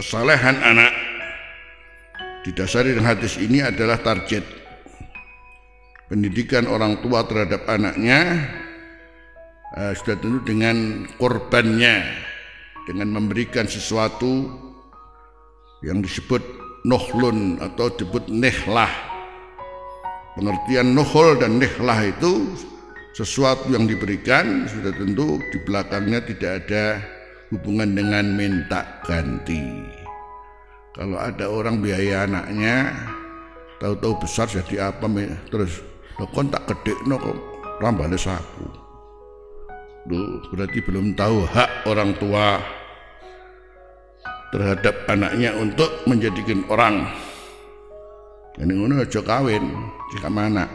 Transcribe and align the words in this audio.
kesalehan 0.00 0.56
anak 0.64 0.92
didasari 2.48 2.96
dengan 2.96 3.12
hadis 3.12 3.36
ini 3.36 3.60
adalah 3.60 4.00
target. 4.00 4.40
Pendidikan 6.08 6.64
orang 6.66 7.04
tua 7.04 7.22
terhadap 7.28 7.68
anaknya 7.68 8.48
uh, 9.76 9.92
sudah 9.92 10.16
tentu 10.16 10.40
dengan 10.42 11.04
korbannya 11.20 12.02
dengan 12.88 13.12
memberikan 13.12 13.68
sesuatu 13.68 14.48
yang 15.84 16.00
disebut 16.00 16.42
nohlun 16.88 17.60
atau 17.60 17.92
disebut 17.92 18.32
nehlah. 18.32 18.90
Pengertian 20.34 20.96
nohol 20.96 21.36
dan 21.36 21.60
nehlah 21.60 22.08
itu 22.08 22.56
sesuatu 23.12 23.68
yang 23.68 23.84
diberikan 23.84 24.64
sudah 24.64 24.96
tentu 24.96 25.38
di 25.52 25.58
belakangnya 25.62 26.24
tidak 26.24 26.64
ada 26.64 26.84
hubungan 27.50 27.90
dengan 27.98 28.24
minta 28.34 29.02
ganti. 29.02 29.60
Kalau 30.94 31.18
ada 31.18 31.46
orang 31.46 31.82
biaya 31.82 32.26
anaknya, 32.26 32.94
tahu-tahu 33.78 34.22
besar 34.22 34.46
jadi 34.50 34.90
apa 34.90 35.06
terus 35.50 35.82
kon 36.34 36.50
tak 36.50 36.66
gede 36.66 36.94
no 37.06 37.16
kok 37.18 37.38
rambale 37.82 38.18
sapu. 38.18 38.66
Duh, 40.08 40.42
berarti 40.50 40.78
belum 40.80 41.12
tahu 41.14 41.44
hak 41.44 41.86
orang 41.86 42.16
tua 42.16 42.58
terhadap 44.50 45.06
anaknya 45.06 45.54
untuk 45.58 45.90
menjadikan 46.10 46.66
orang. 46.72 47.06
Ini 48.58 48.72
ngono 48.74 49.00
aja 49.00 49.22
kawin 49.22 49.62
jika 50.16 50.26
mana. 50.26 50.66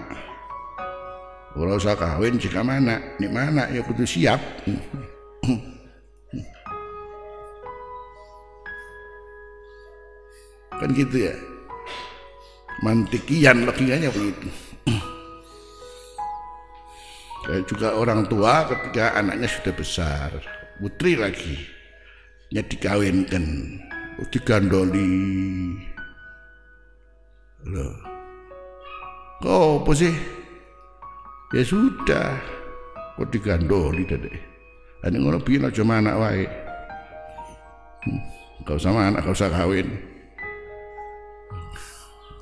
Ora 1.55 1.75
usah 1.75 1.95
kawin 1.95 2.39
jika 2.39 2.63
mana, 2.63 2.99
nih 3.19 3.31
mana 3.31 3.67
ya 3.71 3.83
kudu 3.83 4.07
siap. 4.07 4.39
Kan 10.79 10.89
gitu 10.91 11.31
ya. 11.31 11.35
Mantikian 12.83 13.63
logikanya 13.63 14.11
begitu. 14.11 14.51
Saya 17.45 17.61
juga 17.69 17.93
orang 17.93 18.25
tua 18.25 18.65
ketika 18.65 19.15
anaknya 19.21 19.45
sudah 19.45 19.73
besar 19.77 20.29
putri 20.81 21.13
lagi 21.13 21.61
nya 22.49 22.65
dikawinkan 22.65 23.45
oh, 24.17 24.27
digandoli. 24.33 25.13
Loh 27.69 27.95
kok 29.45 29.85
apa 29.85 29.91
sih? 29.93 30.15
Ya 31.53 31.61
sudah 31.61 32.33
kok 33.15 33.29
digandoli 33.29 34.03
tadi 34.09 34.55
ini 35.05 35.21
ngono 35.21 35.37
biar 35.37 35.69
aja 35.69 35.85
anak 35.85 36.17
wae. 36.17 36.45
Hmm, 38.09 38.21
kau 38.65 38.81
sama 38.81 39.13
anak 39.13 39.21
kau 39.21 39.37
usah 39.37 39.53
kawin 39.53 40.14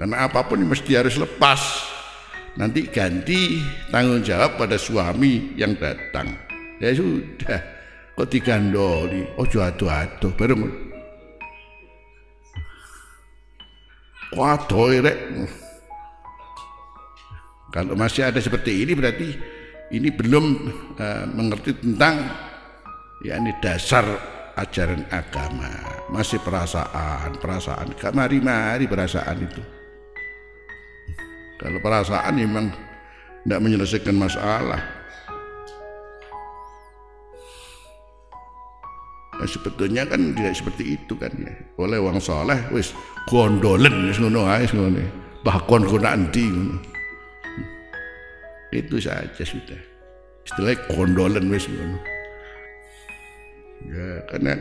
karena 0.04 0.28
apa 0.28 0.44
pun 0.44 0.60
mesti 0.60 1.00
harus 1.00 1.16
lepas. 1.16 1.88
Nanti 2.60 2.92
ganti 2.92 3.64
tanggung 3.88 4.20
jawab 4.20 4.60
pada 4.60 4.76
suami 4.76 5.56
yang 5.56 5.80
datang. 5.80 6.28
Ya 6.84 6.92
sudah, 6.92 7.64
kok 8.12 8.28
digandoli, 8.28 9.24
oh 9.40 9.48
adu-adu, 9.48 10.28
baru 10.36 10.60
Waduh, 14.36 15.08
rek. 15.08 15.18
Kalau 17.72 17.96
masih 17.96 18.28
ada 18.28 18.44
seperti 18.44 18.84
ini 18.84 19.00
berarti 19.00 19.28
ini 19.96 20.12
belum 20.12 20.46
uh, 21.00 21.32
mengerti 21.32 21.80
tentang 21.80 22.28
ya 23.24 23.40
ini 23.40 23.56
dasar 23.64 24.04
ajaran 24.60 25.08
agama 25.16 25.72
masih 26.12 26.44
perasaan 26.44 27.40
perasaan 27.40 27.96
mari-mari 28.14 28.86
perasaan 28.86 29.40
itu 29.42 29.83
kalau 31.64 31.80
perasaan 31.80 32.36
memang 32.36 32.68
tidak 33.48 33.60
menyelesaikan 33.64 34.20
masalah. 34.20 34.84
Nah, 39.40 39.48
sebetulnya 39.48 40.04
kan 40.04 40.36
tidak 40.36 40.60
seperti 40.60 41.00
itu 41.00 41.16
kan 41.16 41.32
ya. 41.40 41.56
Oleh 41.80 42.04
wong 42.04 42.20
soleh 42.20 42.60
wis 42.76 42.92
gondolen 43.32 44.12
wis 44.12 44.20
ngono 44.20 44.44
ae 44.44 44.68
ngono. 44.68 45.00
Bahkan 45.48 45.82
guna 45.88 46.20
anti 46.20 46.52
Itu 48.76 49.00
saja 49.00 49.44
sudah. 49.48 49.80
Istilahnya 50.44 50.84
gondolen 50.92 51.48
wis 51.48 51.72
ngono. 51.72 51.98
Ya, 53.84 54.24
karena 54.32 54.52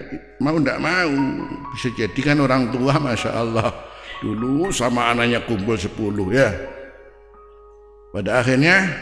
mau 0.42 0.58
tidak 0.58 0.78
mau 0.82 1.14
bisa 1.74 1.94
jadi 1.94 2.20
kan 2.22 2.42
orang 2.42 2.74
tua 2.74 2.98
masya 2.98 3.30
Allah 3.30 3.70
dulu 4.18 4.70
sama 4.74 5.14
anaknya 5.14 5.46
kumpul 5.46 5.78
sepuluh 5.78 6.34
ya 6.34 6.50
pada 8.12 8.44
akhirnya 8.44 8.92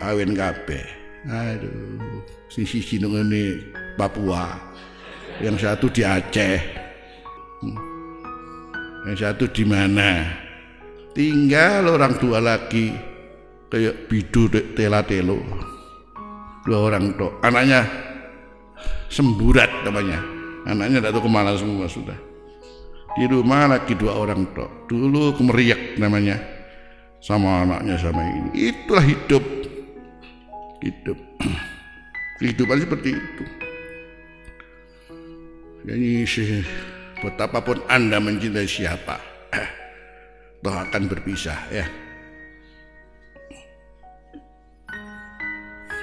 kawin 0.00 0.32
kabeh. 0.32 0.84
Aduh, 1.28 2.24
sisi 2.48 2.80
sini 2.80 3.04
ini 3.04 3.44
Papua. 4.00 4.72
Yang 5.44 5.68
satu 5.68 5.86
di 5.92 6.02
Aceh. 6.04 6.58
Hmm. 7.60 7.78
Yang 9.08 9.16
satu 9.20 9.44
di 9.52 9.64
mana? 9.68 10.24
Tinggal 11.12 11.86
orang 11.86 12.16
tua 12.18 12.40
lagi 12.40 12.90
kayak 13.68 14.08
bidu 14.08 14.48
tela 14.72 15.04
telo. 15.04 15.38
Dua 16.64 16.78
orang 16.80 17.12
tok. 17.12 17.44
Anaknya 17.44 17.84
semburat 19.12 19.84
namanya. 19.84 20.20
Anaknya 20.64 21.04
tidak 21.04 21.12
tahu 21.12 21.28
ke 21.28 21.30
mana 21.30 21.52
semua 21.60 21.86
sudah. 21.92 22.16
Di 23.14 23.28
rumah 23.28 23.68
lagi 23.68 23.92
dua 23.94 24.16
orang 24.16 24.48
tok. 24.56 24.88
Dulu 24.88 25.36
kemeriak 25.36 26.00
namanya 26.00 26.53
sama 27.24 27.64
anaknya 27.64 27.96
sama 27.96 28.20
ini. 28.20 28.68
Itulah 28.68 29.00
hidup. 29.00 29.44
Hidup. 30.84 31.18
Kehidupan 32.38 32.84
seperti 32.84 33.16
itu. 33.16 33.44
Jadi 35.84 36.08
betapapun 37.24 37.80
anda 37.88 38.20
mencintai 38.20 38.68
siapa 38.68 39.16
toh 40.64 40.76
akan 40.76 41.02
berpisah 41.08 41.56
ya. 41.72 41.88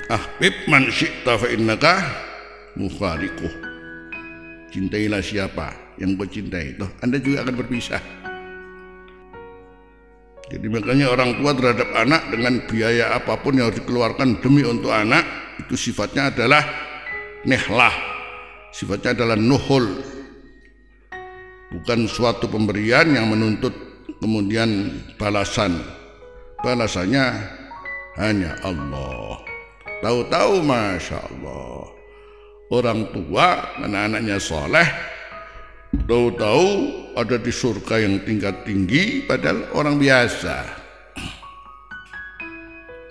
Ahbib 0.10 0.54
man 0.68 0.90
syi'ta 0.90 1.38
fa 1.38 1.48
innaka 1.50 1.94
mufariquh 2.78 3.54
cintailah 4.74 5.22
siapa 5.22 5.74
yang 5.98 6.18
kau 6.18 6.30
cintai 6.30 6.78
toh 6.78 6.90
anda 7.02 7.18
juga 7.18 7.46
akan 7.48 7.56
berpisah 7.58 8.02
jadi 10.52 10.68
makanya 10.68 11.08
orang 11.08 11.40
tua 11.40 11.56
terhadap 11.56 11.90
anak 11.96 12.28
dengan 12.28 12.60
biaya 12.68 13.16
apa 13.16 13.40
pun 13.40 13.56
yang 13.56 13.72
harus 13.72 13.80
dikeluarkan 13.80 14.44
demi 14.44 14.68
untuk 14.68 14.92
anak 14.92 15.24
itu 15.64 15.80
sifatnya 15.80 16.28
adalah 16.28 16.60
nehlah, 17.48 17.96
sifatnya 18.76 19.16
adalah 19.16 19.40
nuhul, 19.40 20.04
bukan 21.72 22.00
suatu 22.04 22.52
pemberian 22.52 23.16
yang 23.16 23.32
menuntut 23.32 23.72
kemudian 24.20 25.00
balasan. 25.16 25.80
Balasannya 26.62 27.26
hanya 28.20 28.54
Allah. 28.62 29.42
Tahu-tahu 30.04 30.62
masya 30.62 31.18
Allah 31.32 31.90
orang 32.72 33.12
tua 33.12 33.76
anak-anaknya 33.84 34.38
soleh 34.40 34.88
Tahu-tahu 36.08 36.68
ada 37.16 37.38
di 37.38 37.52
surga 37.54 38.02
yang 38.02 38.24
tingkat 38.26 38.66
tinggi 38.66 39.26
padahal 39.26 39.70
orang 39.78 39.96
biasa. 40.02 40.58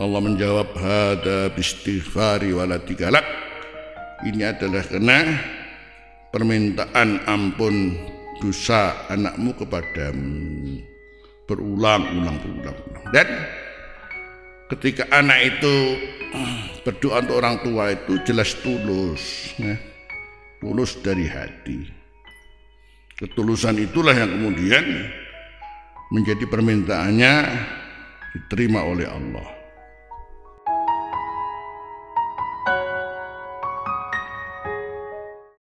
Allah 0.01 0.21
menjawab 0.25 0.69
hada 0.75 1.53
bistighfari 1.53 2.57
walatigalak. 2.57 3.25
Ini 4.25 4.53
adalah 4.57 4.85
karena 4.85 5.19
permintaan 6.33 7.27
ampun 7.27 7.99
dosa 8.41 8.97
anakmu 9.13 9.53
kepadamu 9.59 10.81
berulang-ulang 11.45 12.39
berulang-ulang 12.41 13.05
dan 13.11 13.29
ketika 14.73 15.05
anak 15.13 15.59
itu 15.59 15.99
berdoa 16.87 17.21
untuk 17.27 17.37
orang 17.43 17.57
tua 17.61 17.85
itu 17.93 18.23
jelas 18.23 18.55
tulus 18.63 19.53
ya. 19.59 19.75
tulus 20.63 20.97
dari 21.03 21.27
hati 21.27 22.00
Ketulusan 23.21 23.77
itulah 23.77 24.17
yang 24.17 24.33
kemudian 24.33 24.85
menjadi 26.09 26.49
permintaannya 26.49 27.35
diterima 28.33 28.81
oleh 28.81 29.05
Allah. 29.05 29.60